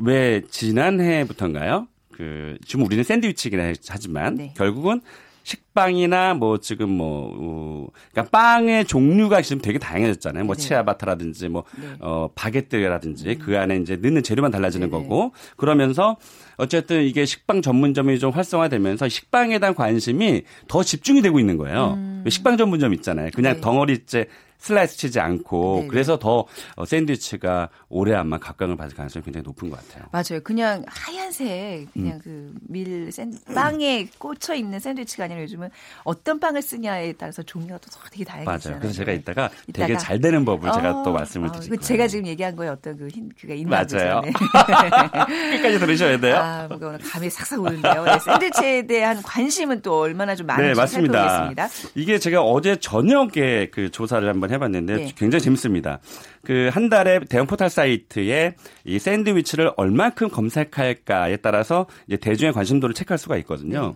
[0.00, 1.86] 왜 지난해부터인가요?
[2.12, 4.54] 그 지금 우리는 샌드위치긴 하지만 네.
[4.56, 5.00] 결국은
[5.44, 10.44] 식 빵이나 뭐 지금 뭐 어, 그러니까 빵의 종류가 지금 되게 다양해졌잖아요.
[10.44, 10.62] 뭐 네.
[10.62, 11.88] 치아바타라든지 뭐 네.
[12.00, 14.92] 어, 바게트라든지 그 안에 이제 넣는 재료만 달라지는.
[14.92, 16.16] 거고 그러면서
[16.56, 21.98] 어쨌든 이게 식빵 전문점이 좀 활성화되면서 식빵에 대한 관심이 더 집중이 되고 있는 거예요.
[22.24, 23.30] 왜 식빵 전문점 있잖아요.
[23.34, 23.56] 그냥 음.
[23.56, 23.60] 네.
[23.60, 24.26] 덩어리째
[24.58, 25.88] 슬라이스 치지 않고 네네.
[25.88, 30.06] 그래서 더 어, 샌드위치가 오래 아마 각광을 받을 가능성이 굉장히 높은 것 같아요.
[30.12, 30.40] 맞아요.
[30.44, 35.70] 그냥 하얀색 그냥 그밀샌 빵에 꽂혀 있는 샌드위치가 아니라 요즘은 요즘은
[36.04, 38.44] 어떤 빵을 쓰냐에 따라서 종류가 또 되게.
[38.44, 38.78] 맞아요.
[38.80, 39.86] 그래서 제가 이따가, 이따가.
[39.86, 41.80] 되게 잘 되는 법을 어, 제가 또 말씀을 어, 드릴게요.
[41.80, 44.20] 제가 지금 얘기한 거에 어떤 그 힌트가 있나 맞아요.
[44.20, 44.32] 보죠.
[44.32, 44.32] 네.
[45.56, 46.36] 끝까지 들으셔야 돼요.
[46.36, 48.04] 아, 뭔가 오늘 감이 싹싹 오는데요.
[48.04, 51.28] 네, 샌드위치에 대한 관심은 또 얼마나 좀 많은지 네, 맞습니다.
[51.28, 51.92] 살펴보겠습니다.
[51.94, 55.12] 이게 제가 어제 저녁에 그 조사를 한번 해봤는데 네.
[55.16, 56.00] 굉장히 재밌습니다.
[56.44, 63.18] 그 한 달에 대형 포털 사이트에 이 샌드위치를 얼만큼 검색할까에 따라서 이제 대중의 관심도를 체크할
[63.18, 63.94] 수가 있거든요.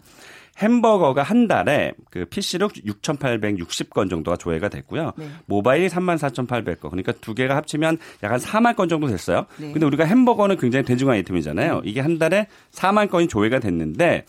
[0.60, 5.12] 햄버거가 한 달에 그 PC로 6,860건 정도가 조회가 됐고요.
[5.16, 5.28] 네.
[5.46, 6.80] 모바일이 34,800건.
[6.90, 9.46] 그러니까 두 개가 합치면 약 한 4만 건 정도 됐어요.
[9.58, 9.72] 네.
[9.72, 11.82] 근데 우리가 햄버거는 굉장히 대중 아이템이잖아요.
[11.84, 14.24] 이게 한 달에 4만 건이 조회가 됐는데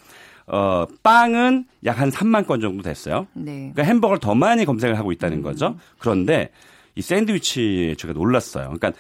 [0.48, 3.28] 어, 빵은 약 한 3만 건 정도 됐어요.
[3.34, 3.72] 네.
[3.74, 5.76] 그러니까 햄버거를 더 많이 검색을 하고 있다는 거죠.
[6.00, 6.50] 그런데
[6.96, 8.66] 이 샌드위치 제가 놀랐어요.
[8.66, 8.92] 그러니까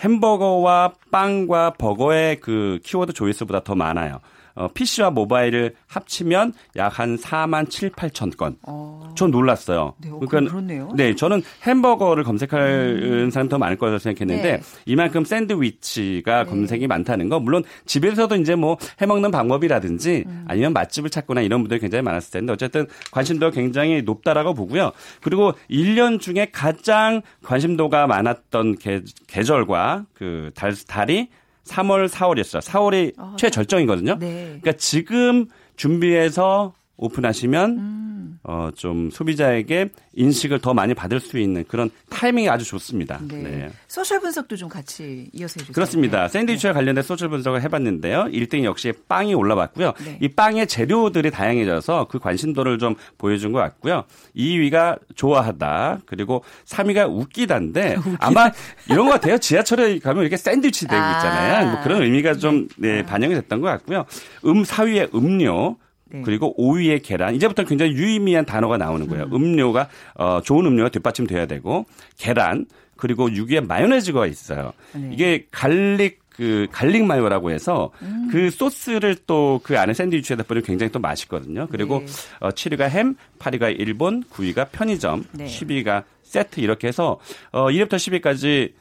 [0.00, 4.20] 햄버거와 빵과 버거의 그 키워드 조회수보다 더 많아요.
[4.56, 8.56] 어, PC와 모바일을 합치면 약 한 4만 7, 8천 건.
[8.62, 9.12] 어.
[9.14, 9.94] 전 놀랐어요.
[9.98, 10.92] 네, 어, 그럼 그렇네요.
[10.94, 14.62] 네, 저는 햄버거를 검색하는 사람 더 많을 거라고 생각했는데 네.
[14.86, 16.50] 이만큼 샌드위치가 네.
[16.50, 20.44] 검색이 많다는 거 물론 집에서도 이제 뭐 해먹는 방법이라든지 음.
[20.48, 24.92] 아니면 맛집을 찾거나 이런 분들이 굉장히 많았을 텐데 어쨌든 관심도가 굉장히 높다라고 보고요.
[25.22, 31.28] 그리고 1년 중에 가장 관심도가 많았던 계, 계절과 그 달, 달이
[31.66, 32.60] 3월, 4월이었어요.
[32.62, 34.18] 4월이 아, 최절정이거든요.
[34.18, 34.44] 네.
[34.60, 38.06] 그러니까 지금 준비해서 오픈하시면 음.
[38.42, 43.18] 어, 좀 소비자에게 인식을 더 많이 받을 수 있는 그런 타이밍이 아주 좋습니다.
[43.22, 43.42] 네.
[43.42, 43.70] 네.
[43.88, 45.74] social 분석도 좀 같이 이어서 해주세요.
[45.74, 46.22] 그렇습니다.
[46.22, 46.28] 네.
[46.28, 48.26] 샌드위치와 관련된 social 분석을 해봤는데요.
[48.30, 49.94] 1등 역시 빵이 올라왔고요.
[50.04, 50.18] 네.
[50.22, 54.04] 이 빵의 재료들이 다양해져서 그 관심도를 좀 보여준 것 같고요.
[54.36, 56.00] 2위가 좋아하다.
[56.06, 58.50] 그리고 3위가 웃기다인데 아마
[58.88, 59.38] 이런 것 같아요.
[59.38, 61.16] 지하철에 가면 이렇게 샌드위치 되고 아.
[61.16, 61.70] 있잖아요.
[61.72, 64.04] 뭐 그런 의미가 좀 네, 반영이 됐던 것 같고요.
[64.44, 65.76] 음 4위에 음료.
[66.16, 66.22] 네.
[66.24, 67.34] 그리고 5위에 계란.
[67.34, 69.24] 이제부터 굉장히 유의미한 단어가 나오는 거예요.
[69.32, 69.56] 음.
[69.56, 71.86] 료가 어, 좋은 음료가 뒷받침돼야 되고
[72.18, 74.72] 계란 그리고 6위에 마요네즈가 있어요.
[74.94, 75.10] 네.
[75.12, 78.28] 이게 garlic 그 garlic 마요라고 해서 음.
[78.30, 81.66] 그 소스를 또 그 안에 샌드위치에다 뿌리면 굉장히 또 맛있거든요.
[81.70, 82.06] 그리고 네.
[82.40, 85.46] 어, 7위가 햄, 8위가 일본, 9위가 편의점, 네.
[85.46, 87.18] 10위가 세트 이렇게 해서
[87.52, 88.72] 어 1위부터 10위까지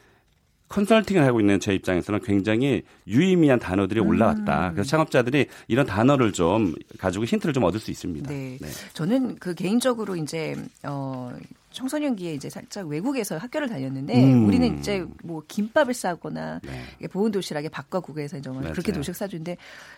[0.67, 4.08] 컨설팅을 하고 있는 제 입장에서는 굉장히 유의미한 단어들이 음.
[4.08, 4.71] 올라왔다.
[4.71, 8.30] 그래서 창업자들이 이런 단어를 좀 가지고 힌트를 좀 얻을 수 있습니다.
[8.30, 8.58] 네.
[8.93, 11.32] 저는 그 개인적으로 이제 어
[11.71, 14.47] 청소년기에 이제 살짝 외국에서 학교를 다녔는데 음.
[14.47, 17.08] 우리는 이제 뭐 김밥을 싸거나 네.
[17.10, 18.73] 보온 도시락에 밥과 국에서 정말 맞아요.
[18.73, 19.58] 그렇게 도시락 싸주는데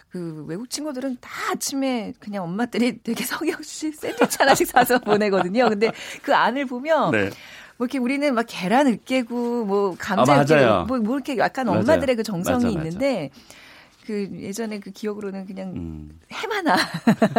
[0.10, 5.69] 그 외국 친구들은 다 아침에 그냥 엄마들이 되게 없이 샌드위치 하나씩 사서 보내거든요.
[5.69, 5.91] 근데
[6.23, 7.30] 그 안을 보면 네.
[7.78, 10.86] 뭐 이렇게 우리는 막 계란 으깨고 뭐 감자 아, 으깨고 맞아요.
[10.86, 11.80] 뭐, 뭐 이렇게 약간 맞아요.
[11.82, 12.88] 엄마들의 그 정성이 맞아, 맞아.
[12.88, 13.30] 있는데
[14.06, 16.20] 그 예전에 그 기억으로는 그냥 음.
[16.32, 16.78] 햄 하나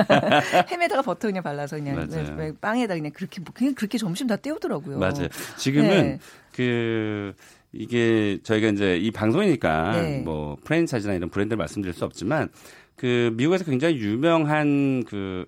[0.70, 2.54] 햄에다가 버터 그냥 발라서 그냥 맞아요.
[2.60, 4.98] 빵에다 그냥 그렇게 그냥 그렇게 점심 다 때우더라고요.
[4.98, 5.28] 맞아요.
[5.56, 6.18] 지금은 네.
[6.52, 7.32] 그
[7.72, 10.20] 이게 저희가 이제 이 방송이니까 네.
[10.20, 12.48] 뭐 프랜차이즈나 이런 브랜드를 말씀드릴 수 없지만
[12.96, 15.46] 그 미국에서 굉장히 유명한 그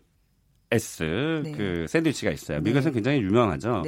[0.70, 1.53] S 네.
[1.53, 2.59] 그 샌드위치가 있어요.
[2.59, 2.64] 네.
[2.64, 3.83] 미국에서는 굉장히 유명하죠.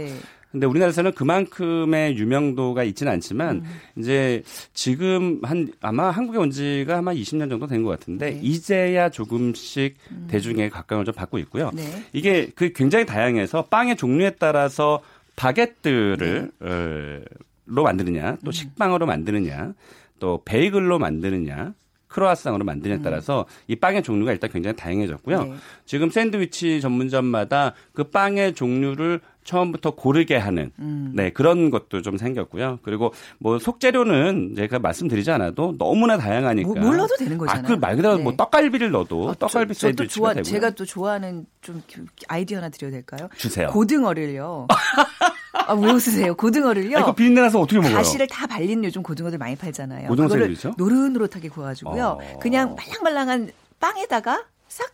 [0.52, 0.60] 네.
[0.60, 3.64] 근데 우리나라에서는 그만큼의 유명도가 있지는 않지만 음.
[3.98, 4.42] 이제
[4.74, 8.40] 지금 한 아마 한국에 온 지가 아마 20년 정도 된 것 같은데 네.
[8.42, 9.96] 이제야 조금씩
[10.28, 11.70] 대중의 각광을 좀 받고 있고요.
[11.74, 11.82] 네.
[12.12, 15.00] 이게 그 굉장히 다양해서 빵의 종류에 따라서
[15.36, 16.66] 바게트를 네.
[16.68, 17.20] 어,
[17.66, 19.72] 로 만드느냐, 또 식빵으로 만드느냐,
[20.18, 21.72] 또 베이글로 만드느냐,
[22.08, 25.38] 크로아상으로 만드냐에 따라서 이 빵의 종류가 일단 굉장히 다양해졌고요.
[25.40, 25.50] 음.
[25.50, 25.56] 네.
[25.86, 31.12] 지금 샌드위치 전문점마다 그 빵의 종류를 처음부터 고르게 하는 음.
[31.14, 32.78] 네 그런 것도 좀 생겼고요.
[32.82, 37.64] 그리고 뭐 속재료는 제가 말씀드리지 않아도 너무나 다양하니까 뭐, 뭘 넣어도 되는 거잖아요.
[37.64, 38.22] 아, 그 말 그대로 네.
[38.22, 40.42] 뭐 떡갈비를 넣어도 어, 떡갈비 샌드위치가 좋아, 되고요.
[40.44, 41.82] 제가 또 좋아하는 좀
[42.28, 43.28] 아이디어 하나 드려도 될까요?
[43.36, 43.68] 주세요.
[43.68, 44.68] 고등어를요.
[45.66, 46.34] 아, 왜 웃으세요?
[46.34, 46.96] 고등어를요.
[46.96, 47.94] 아, 이거 비린내 나서 어떻게 먹어요?
[47.94, 50.08] 가시를 다 발린 요즘 고등어들 많이 팔잖아요.
[50.08, 50.74] 고등어 샌드위치요?
[50.78, 52.18] 노릇노릇하게 구워가지고요.
[52.20, 52.38] 어.
[52.40, 54.90] 그냥 말랑말랑한 빵에다가 싹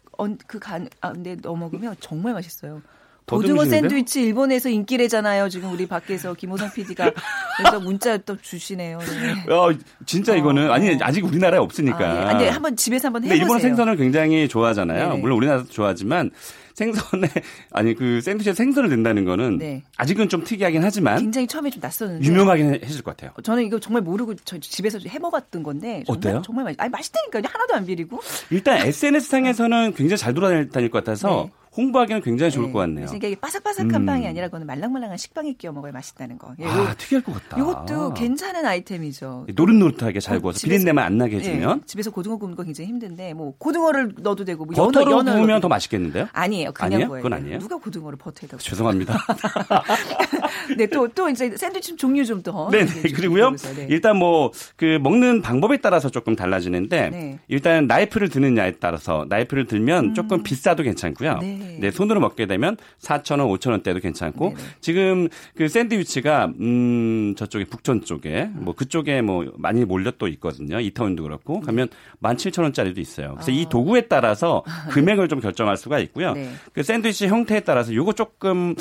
[0.49, 2.83] 그 간, 아, 근데 넣어 먹으면 정말 맛있어요.
[3.29, 3.81] 고등어 더듬으시는데요?
[3.89, 5.49] 샌드위치 일본에서 인기래잖아요.
[5.49, 7.13] 지금 우리 밖에서 김호성 PD가
[7.57, 8.99] 그래서 문자 또 주시네요.
[8.99, 9.31] 네.
[9.55, 10.73] 야, 진짜 이거는 어.
[10.73, 11.99] 아니 아직 우리나라에 없으니까.
[11.99, 12.21] 아, 예.
[12.25, 13.43] 아, 근데 한번 집에서 한번 해보세요.
[13.43, 15.09] 일본 생선을 굉장히 좋아하잖아요.
[15.11, 15.21] 네네.
[15.21, 16.31] 물론 우리나라도 좋아하지만
[16.75, 17.29] 생선에
[17.73, 19.83] 아니 그 샌드위치에 생선을 낸다는 거는 네.
[19.97, 23.33] 아직은 좀 특이하긴 하지만 굉장히 처음에 좀 낯섰는데 유명하긴 해- 해질 것 같아요.
[23.43, 26.43] 저는 이거 정말 모르고 저 집에서 해 먹었던 건데 정말, 어때요?
[26.47, 26.81] 정말 맛있.
[26.81, 27.43] 아니 맛있다니까요.
[27.53, 28.21] 하나도 안 비리고.
[28.51, 31.53] 일단 SNS 상에서는 굉장히 잘 돌아다닐 것 같아서 네.
[31.79, 32.73] 홍보하기는 굉장히 좋을 네.
[32.73, 33.07] 것 같네요.
[33.15, 34.05] 이게 바삭바삭한 음.
[34.07, 36.53] 빵이 아니라 그거는 말랑말랑한 식빵에 끼워 먹어야 맛있다는 거.
[36.61, 37.57] 예, 요- 아, 특이할 것 같다.
[37.59, 39.47] 요것도 괜찮은 아이템이죠.
[39.55, 42.89] 노릇노릇하게 잘 어, 구워서 집에서- 비린내만 안 나게 해주면 예, 집에서 고등어 굽는 거 굉장히
[42.89, 46.29] 힘든데 뭐 고등어를 넣어도 되고 뭐 연어, 버터로 연어를 구우면 넣어도 더 맛있겠는데요?
[46.33, 46.73] 아니에요.
[46.73, 47.09] 그냥 아니에요?
[47.11, 47.59] 그건 아니에요?
[47.61, 49.17] 누가 고등어를 버터에다 굽 죄송합니다.
[50.77, 52.69] 네, 또, 또 이제 샌드위치 종류 좀 더.
[52.71, 53.03] 네, 네.
[53.13, 53.51] 그리고요.
[53.53, 53.87] 네.
[53.89, 57.39] 일단 뭐 그 먹는 방법에 따라서 조금 달라지는데 네.
[57.49, 61.39] 일단 나이프를 드느냐에 따라서 나이프를 들면 조금 비싸도 괜찮고요.
[61.43, 61.68] 음.
[61.81, 61.91] 네.
[61.91, 64.61] 손으로 먹게 되면 4,000원, 5,000원대도 괜찮고 네네.
[64.81, 70.81] 지금 그 샌드위치가 음 저쪽에 북촌 쪽에 뭐 그쪽에 뭐 많이 몰려 또 있거든요.
[70.81, 71.89] 이태원도 그렇고 가면
[72.23, 73.35] 17,000원짜리도 있어요.
[73.35, 76.31] 그래서 이 도구에 따라서 금액을 좀 결정할 수가 있고요.
[76.31, 76.35] 아.
[76.35, 76.51] 네.
[76.73, 78.75] 그 샌드위치 형태에 따라서 요거 조금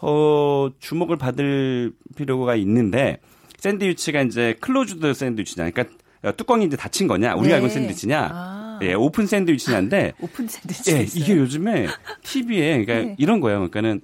[0.00, 3.18] 어 주목을 받을 필요가 있는데
[3.64, 5.96] 샌드위치가 이제 closed 샌드위치냐, 그러니까
[6.32, 7.54] 뚜껑이 이제 닫힌 거냐, 우리가 네.
[7.54, 8.78] 알고 있는 샌드위치냐, 아.
[8.82, 10.92] 예, 오픈 샌드위치냐인데, 오픈 샌드위치.
[10.92, 11.22] 예, 있어요.
[11.22, 11.86] 이게 요즘에
[12.22, 13.16] TV에 그러니까 네.
[13.18, 13.58] 이런 거예요.
[13.68, 14.00] 그러니까는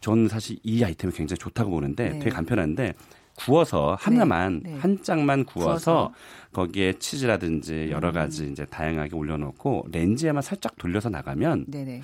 [0.00, 2.18] 저는 사실 이 아이템이 굉장히 좋다고 보는데 네.
[2.18, 2.94] 되게 간편한데
[3.36, 4.74] 구워서 하나만 네.
[4.78, 6.14] 한 짝만 구워서, 구워서.
[6.52, 12.02] 거기에 치즈라든지 여러 가지 이제 다양하게 올려놓고 렌즈에만 살짝 돌려서 나가면 네네.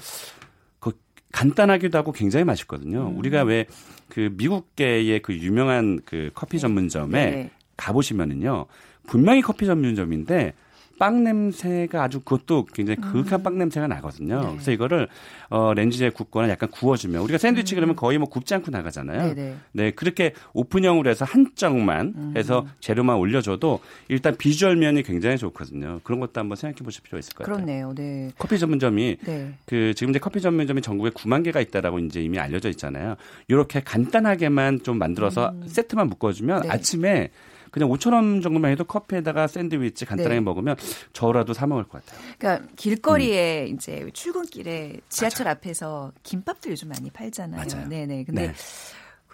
[0.81, 0.93] 그
[1.33, 3.09] 간단하기도 하고 굉장히 맛있거든요.
[3.09, 3.19] 음.
[3.19, 3.67] 우리가 왜
[4.09, 7.51] 그 미국계의 그 유명한 그 커피 전문점에 네.
[7.77, 8.67] 가보시면은요
[9.07, 10.55] 분명히 커피 전문점인데
[10.99, 14.37] 빵 냄새가 아주 그것도 굉장히 그윽한 빵 냄새가 나거든요.
[14.37, 14.43] 음.
[14.43, 14.53] 네.
[14.53, 15.09] 그래서 이거를
[15.51, 19.31] 어 렌즈에 굽거나 약간 구워주면 우리가 샌드위치 그러면 거의 뭐 굽지 않고 나가잖아요.
[19.31, 19.35] 음.
[19.35, 19.57] 네네.
[19.73, 22.35] 네, 그렇게 오픈형으로 해서 한쪽만 음.
[22.37, 26.01] 해서 재료만 올려줘도 일단 비주얼 면이 굉장히 좋거든요.
[26.05, 27.57] 그런 것도 한번 생각해 보실 필요가 있을 것 같아요.
[27.57, 27.95] 그렇네요.
[27.95, 28.31] 네.
[28.39, 29.55] 커피 전문점이 네.
[29.67, 33.17] 그 지금 이제 커피 전문점이 전국에 9만 개가 있다라고 이제 이미 알려져 있잖아요.
[33.49, 36.71] 이렇게 간단하게만 좀 만들어서 세트만 묶어주면 네.
[36.71, 37.31] 아침에
[37.75, 40.41] 그냥 5천 원 정도만 해도 커피에다가 샌드위치 간단하게 네.
[40.41, 40.77] 먹으면
[41.13, 42.21] 저라도 사 먹을 것 같아요.
[42.39, 47.67] 그러니까 길거리에 이제 출근길에 지하철 앞에서 김밥들 요즘 많이 팔잖아요.
[47.69, 47.89] 맞아요.
[47.89, 48.25] 네네.
[48.27, 48.55] 근데 네.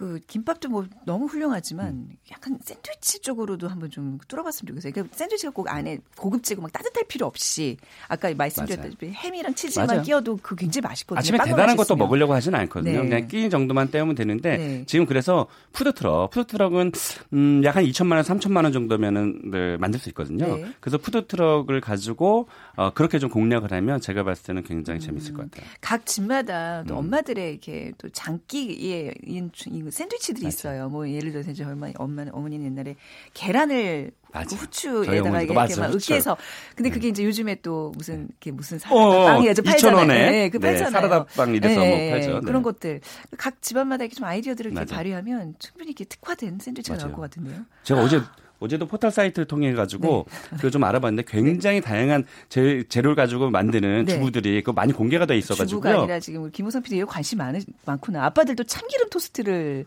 [0.01, 4.93] 그 김밥도 뭐 너무 훌륭하지만 약간 샌드위치 쪽으로도 한번 좀 뚫어봤으면 좋겠어요.
[4.93, 10.01] 그러니까 샌드위치가 꼭 안에 고급지고 막 따뜻할 필요 없이 아까 말씀드렸다시피 햄이랑 치즈만 맞아요.
[10.01, 11.19] 끼워도 그 굉장히 맛있거든요.
[11.19, 11.95] 아침에 대단한 것도.
[11.95, 13.03] 먹으려고 하지는 않거든요.
[13.03, 13.09] 네.
[13.09, 14.83] 그냥 끼니 정도만 때우면 되는데 네.
[14.87, 16.93] 지금 그래서 푸드트럭, 푸드트럭은
[17.33, 20.55] 음, 약한 2천만 원, 3천만 원 정도면은 네, 만들 수 있거든요.
[20.55, 20.71] 네.
[20.79, 25.01] 그래서 푸드트럭을 가지고 어, 그렇게 좀 공략을 하면 제가 봤을 때는 굉장히 음.
[25.01, 25.69] 재밌을 것 같아요.
[25.79, 26.99] 각 집마다 또 음.
[26.99, 30.89] 엄마들의 이렇게 또 장기에 이 샌드위치들이 있어요.
[30.89, 32.95] 뭐 예를 들어서 이제 얼마 엄마 어머니는 옛날에
[33.33, 34.55] 계란을 맞아.
[34.55, 35.93] 그 후추에다가 이렇게 맞아, 막.
[35.93, 36.37] 으깨서
[36.75, 39.97] 근데 그게 이제 요즘에 또 무슨 이렇게 무슨 어, 어, 사라다 빵이 아주 2,000 팔잖아요.
[39.97, 40.31] 원에.
[40.31, 40.91] 네, 그 네, 팔잖아요.
[40.91, 42.33] 사라다 빵 이래서 뭐 팔죠.
[42.35, 42.39] 네.
[42.41, 43.01] 그런 것들
[43.37, 44.95] 각 집안마다 이렇게 좀 아이디어들을 이렇게 맞아.
[44.95, 47.15] 발휘하면 충분히 이렇게 특화된 샌드위치가 나올 맞아요.
[47.17, 47.65] 것 같은데요.
[47.83, 48.21] 제가 어제
[48.61, 54.13] 어제도 포털 사이트를 통해 가지고 그거 좀 알아봤는데 굉장히 다양한 재, 재료를 가지고 만드는 네.
[54.13, 55.97] 주부들이 그 많이 공개가 돼 있어 주부가 가지고요.
[56.03, 58.23] 아니라 지금 우리 김호성 PD에 관심 많, 많구나.
[58.25, 59.85] 아빠들도 참기름 토스트를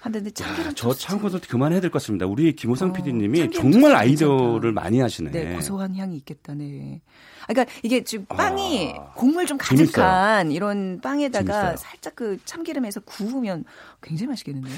[0.00, 1.02] 한다는데 참기름 저 토스트.
[1.06, 2.26] 참고서 그만해야 될 것 같습니다.
[2.26, 4.80] 우리 김호성 어, PD님이 정말 아이디어를 괜찮다.
[4.80, 5.30] 많이 하시네.
[5.30, 6.54] 네, 고소한 향이 있겠다.
[6.54, 7.00] 네.
[7.42, 9.86] 아, 그러니까 이게 지금 빵이 아, 곡물 좀 재밌어요.
[10.04, 11.76] 가득한 이런 빵에다가 재밌어요.
[11.76, 13.64] 살짝 그 참기름에서 구우면
[14.00, 14.74] 굉장히 맛있겠는데요.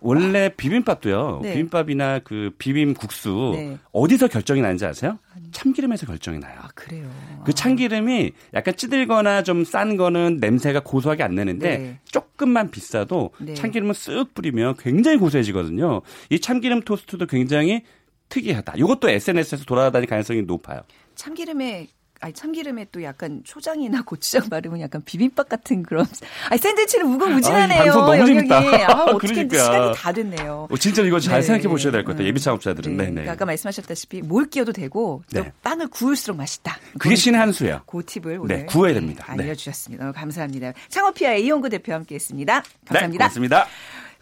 [0.00, 1.40] 원래 비빔밥도요.
[1.42, 1.52] 네.
[1.54, 3.78] 비빔밥이나 그 비빔 국수 네.
[3.92, 5.18] 어디서 결정이 나는지 아세요?
[5.52, 6.58] 참기름에서 결정이 나요.
[6.62, 7.08] 아, 그래요.
[7.44, 11.98] 그 참기름이 약간 찌들거나 좀 싼 거는 냄새가 고소하게 안 내는데 네.
[12.10, 13.54] 조금만 비싸도 네.
[13.54, 16.02] 참기름을 쓱 뿌리면 굉장히 고소해지거든요.
[16.30, 17.82] 이 참기름 토스트도 굉장히
[18.28, 18.74] 특이하다.
[18.76, 20.80] 이것도 SNS에서 돌아다닐 가능성이 높아요.
[21.14, 21.88] 참기름에
[22.20, 26.06] 아니 참기름에 또 약간 초장이나 고추장 바르면 약간 비빔밥 같은 그런
[26.50, 27.80] 아니 샌드위치는 무궁무진하네요.
[27.80, 28.48] 아, 이 방송 너무 영역이.
[28.48, 28.58] 재밌다.
[28.92, 29.58] 아, 어떻게 그러니까.
[29.58, 30.68] 시간이 다 됐네요.
[30.70, 31.46] 어, 진짜 이거 잘 네.
[31.46, 32.26] 생각해 보셔야 될 것 같아요.
[32.26, 32.28] 음.
[32.28, 32.96] 예비 창업자들은.
[32.96, 33.04] 네.
[33.04, 33.12] 네, 네.
[33.12, 35.52] 그러니까 아까 말씀하셨다시피 뭘 끼워도 되고 또 네.
[35.62, 36.76] 빵을 구울수록 맛있다.
[36.98, 37.80] 그게 신의 한 수예요.
[37.86, 39.24] 그 팁을 오늘 네, 구워야 됩니다.
[39.36, 39.44] 네.
[39.44, 40.12] 알려주셨습니다.
[40.12, 40.72] 감사합니다.
[40.90, 42.62] 창업피아의 이용구 대표와 함께했습니다.
[42.62, 43.24] 네, 감사합니다.
[43.24, 43.66] 고맙습니다.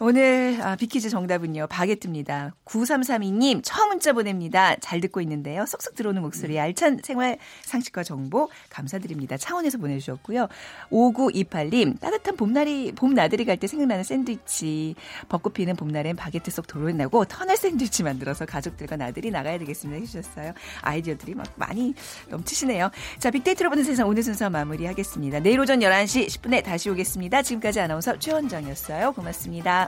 [0.00, 1.66] 오늘 아, 비키즈 정답은요.
[1.66, 2.54] 바게트입니다.
[2.64, 4.76] 9332님 처음 문자 보냅니다.
[4.76, 5.66] 잘 듣고 있는데요.
[5.66, 9.36] 쏙쏙 들어오는 목소리 알찬 생활 상식과 정보 감사드립니다.
[9.36, 10.46] 창원에서 보내주셨고요.
[10.92, 14.94] 5928님 따뜻한 봄날이 봄 나들이 갈 때 생각나는 샌드위치
[15.28, 20.52] 벚꽃 피는 봄날엔 바게트 속 도로나고 터널 샌드위치 만들어서 가족들과 나들이 나가야 되겠습니다 해주셨어요.
[20.82, 21.92] 아이디어들이 막 많이
[22.28, 22.92] 넘치시네요.
[23.18, 25.40] 자 빅데이터로 보는 세상 오늘 순서 마무리하겠습니다.
[25.40, 27.42] 내일 오전 11시 10분에 다시 오겠습니다.
[27.42, 29.10] 지금까지 아나운서 최원정이었어요.
[29.10, 29.87] 고맙습니다.